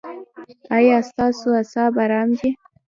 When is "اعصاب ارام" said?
1.57-2.29